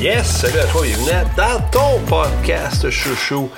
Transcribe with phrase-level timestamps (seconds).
[0.00, 1.06] Yes, salut à toi, bienvenue
[1.38, 3.48] dans ton podcast chouchou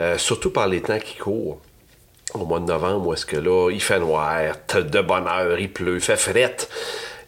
[0.00, 1.60] Euh, surtout par les temps qui courent.
[2.34, 5.72] Au mois de novembre, où est-ce que là, il fait noir, de bonne heure, il
[5.72, 6.68] pleut, il fait frette.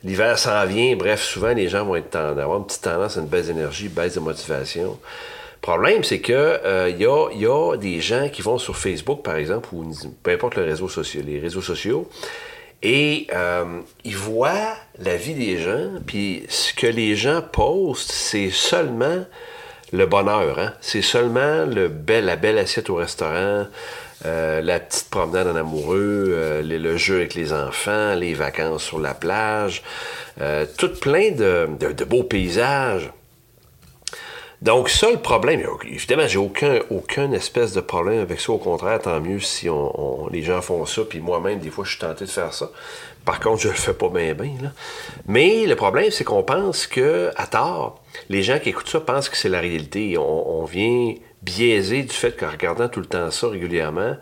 [0.02, 0.96] L'hiver s'en vient.
[0.96, 4.14] Bref, souvent, les gens vont être avoir une petite tendance à une baisse d'énergie, baisse
[4.14, 4.98] de motivation.
[5.56, 9.36] Le problème, c'est que euh, il y, a, des gens qui vont sur Facebook, par
[9.36, 9.88] exemple, ou
[10.22, 12.08] peu importe le réseau social, les réseaux sociaux,
[12.82, 18.50] et euh, ils voient la vie des gens, puis ce que les gens postent, c'est
[18.50, 19.24] seulement
[19.92, 20.58] le bonheur.
[20.58, 20.72] Hein?
[20.80, 23.66] C'est seulement le bel, la belle assiette au restaurant,
[24.24, 28.98] euh, la petite promenade en amoureux, euh, le jeu avec les enfants, les vacances sur
[28.98, 29.82] la plage,
[30.40, 33.10] euh, tout plein de, beaux paysages.
[34.62, 38.52] Donc ça, le problème, évidemment, j'ai aucun, aucun espèce de problème avec ça.
[38.52, 41.90] Au contraire, tant mieux si on, les gens font ça, puis moi-même, des fois, je
[41.90, 42.70] suis tenté de faire ça.
[43.26, 44.72] Par contre, je le fais pas bien, bien.
[45.26, 49.28] Mais le problème, c'est qu'on pense que, à tort, les gens qui écoutent ça pensent
[49.28, 50.16] que c'est la réalité.
[50.16, 54.16] On, vient biaiser du fait qu'en regardant tout le temps ça régulièrement,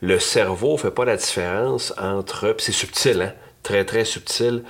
[0.00, 2.54] le cerveau fait pas la différence entre.
[2.58, 3.32] c'est subtil, hein?
[3.62, 4.62] Très, très subtil.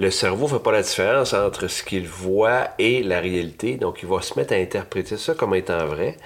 [0.00, 3.76] Le cerveau fait pas la différence entre ce qu'il voit et la réalité.
[3.76, 6.16] Donc, il va se mettre à interpréter ça comme étant vrai.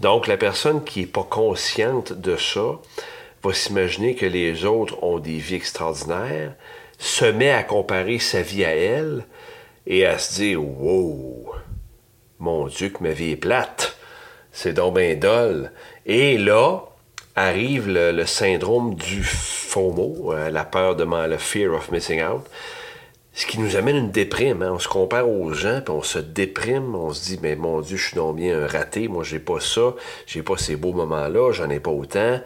[0.00, 2.78] Donc, la personne qui n'est pas consciente de ça,
[3.42, 6.54] va s'imaginer que les autres ont des vies extraordinaires,
[6.98, 9.26] se met à comparer sa vie à elle
[9.86, 11.52] et à se dire Wow,
[12.38, 13.94] mon Dieu, que ma vie est plate,
[14.52, 15.18] c'est donc bien.
[16.06, 16.80] Et là,
[17.36, 22.46] arrive le, syndrome du FOMO, euh, la peur de le fear of missing out,
[23.34, 24.62] ce qui nous amène une déprime.
[24.62, 24.72] Hein.
[24.74, 27.96] On se compare aux gens, puis on se déprime, on se dit, mais mon Dieu,
[27.96, 29.94] je suis donc bien un raté, moi j'ai pas ça,
[30.26, 32.40] j'ai pas ces beaux moments-là, j'en ai pas autant.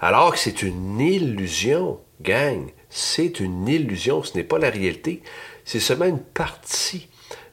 [0.00, 2.70] Alors que c'est une illusion, gang.
[2.90, 5.22] C'est une illusion, ce n'est pas la réalité.
[5.64, 7.08] C'est seulement une partie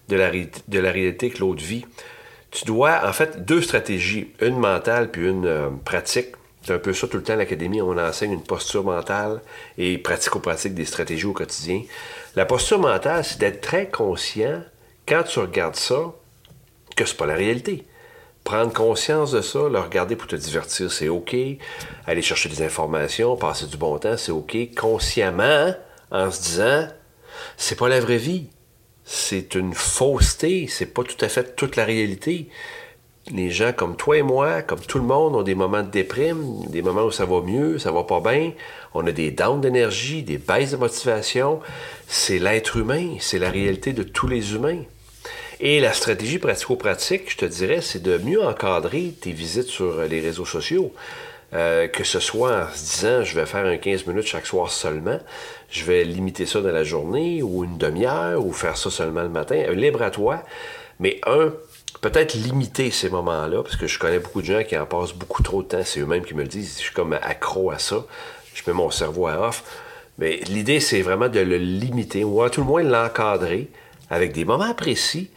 [0.10, 1.86] de la, réalité que l'autre vit.
[2.50, 6.36] Tu dois, en fait, deux stratégies, une mentale puis une euh, pratique.
[6.64, 9.42] C'est un peu ça tout le temps à l'académie, on enseigne une posture mentale
[9.78, 11.82] et pratico-pratique des stratégies au quotidien.
[12.36, 14.62] La posture mentale, c'est d'être très conscient
[15.08, 16.14] quand tu regardes ça
[16.96, 17.86] que c'est pas la réalité
[18.44, 21.36] prendre conscience de ça, le regarder pour te divertir, c'est OK.
[22.08, 24.58] Aller chercher des informations, passer du bon temps, c'est OK.
[24.76, 25.74] Consciemment,
[26.12, 26.88] en se disant,
[27.58, 28.48] c'est pas la vraie vie.
[29.04, 30.68] C'est une fausseté.
[30.68, 32.50] C'est pas tout à fait toute la réalité.
[33.30, 36.66] Les gens comme toi et moi, comme tout le monde, ont des moments de déprime,
[36.68, 38.52] des moments où ça va mieux, ça va pas bien.
[38.94, 41.60] On a des downs d'énergie, des baisses de motivation.
[42.08, 43.16] C'est l'être humain.
[43.20, 44.80] C'est la réalité de tous les humains.
[45.60, 50.20] Et la stratégie pratico-pratique, je te dirais, c'est de mieux encadrer tes visites sur les
[50.20, 50.92] réseaux sociaux.
[51.54, 54.72] Euh, que ce soit en se disant je vais faire un 15 minutes chaque soir
[54.72, 55.20] seulement,
[55.70, 59.28] je vais limiter ça dans la journée ou une demi-heure ou faire ça seulement le
[59.28, 60.46] matin, libre à toi,
[61.02, 61.52] mais un,
[62.00, 65.44] peut-être limiter ces moments-là, parce que je connais beaucoup de gens qui en passent beaucoup
[65.44, 68.06] trop de temps, c'est eux-mêmes qui me le disent, je suis comme accro à ça,
[68.54, 69.64] je mets mon cerveau à off,
[70.20, 73.68] mais l'idée c'est vraiment de le limiter, ou à tout le moins l'encadrer,
[74.10, 75.32] avec des moments précis,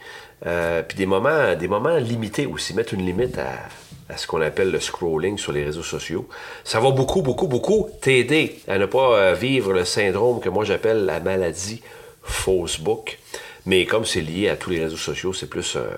[0.45, 4.69] euh, puis des moments, des moments limités aussi, mettre une limite à, ce qu'on appelle
[4.69, 6.27] le scrolling sur les réseaux sociaux.
[6.63, 10.63] Ça va beaucoup, beaucoup, beaucoup t'aider à ne pas euh, vivre le syndrome que moi
[10.63, 11.81] j'appelle la maladie
[12.21, 13.17] Facebook.
[13.65, 15.89] Mais comme c'est lié à tous les réseaux sociaux, c'est plus euh,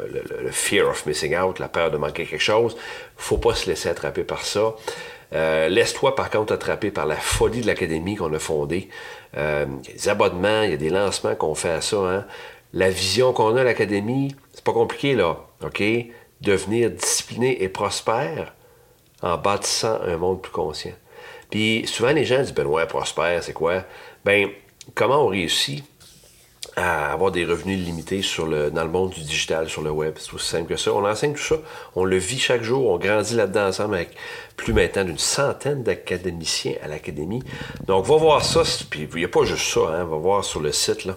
[0.41, 2.77] le, fear of missing out, la peur de manquer quelque chose.
[3.17, 4.75] Faut pas se laisser attraper par ça.
[5.33, 8.87] Euh, laisse-toi par contre attraper par la folie de l'académie qu'on a fondée.
[9.35, 11.97] Euh, il y a des abonnements, il y a des lancements qu'on fait à ça.
[11.97, 12.25] Hein.
[12.71, 15.83] La vision qu'on a à l'académie, c'est pas compliqué là, OK?
[16.39, 18.53] Devenir discipliné et prospère
[19.21, 20.93] en bâtissant un monde plus conscient.
[21.49, 23.83] Puis souvent les gens disent, ben ouais, prospère, c'est quoi?
[24.23, 24.49] Ben,
[24.95, 25.83] comment on réussit?
[26.75, 28.21] À avoir des revenus limités
[28.71, 30.15] dans le monde du digital, sur le web.
[30.17, 30.93] C'est aussi simple que ça.
[30.93, 31.55] On enseigne tout ça.
[31.95, 32.91] On le vit chaque jour.
[32.91, 34.15] On grandit là-dedans ensemble avec
[34.55, 37.43] plus maintenant d'une centaine d'académiciens à l'académie.
[37.85, 38.63] Donc, va voir ça.
[38.89, 39.81] Puis, il n'y a pas juste ça.
[39.89, 41.07] Hein, va voir sur le site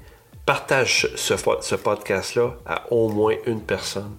[0.47, 4.15] Partage ce podcast-là à au moins une personne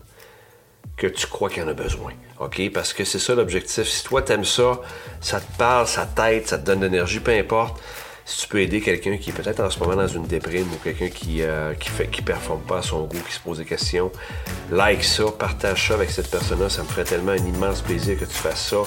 [0.97, 2.13] que tu crois qu'il en a besoin.
[2.39, 2.71] OK?
[2.73, 3.87] Parce que c'est ça l'objectif.
[3.87, 4.79] Si toi, t'aimes ça,
[5.21, 7.81] ça te parle, ça t'aide, ça te donne de l'énergie, peu importe.
[8.27, 10.77] Si tu peux aider quelqu'un qui est peut-être en ce moment dans une déprime ou
[10.83, 14.11] quelqu'un qui euh, qui qui performe pas à son goût, qui se pose des questions,
[14.71, 16.69] like ça, partage ça avec cette personne-là.
[16.69, 18.77] Ça me ferait tellement un immense plaisir que tu fasses ça.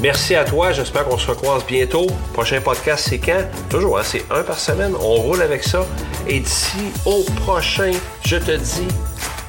[0.00, 0.72] Merci à toi.
[0.72, 2.08] J'espère qu'on se recroise bientôt.
[2.32, 3.44] Prochain podcast, c'est quand?
[3.70, 4.92] Toujours, hein, c'est un par semaine.
[4.98, 5.86] On roule avec ça.
[6.26, 7.92] Et d'ici au prochain,
[8.26, 8.88] je te dis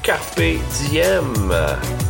[0.06, 2.05] Carpe Diem.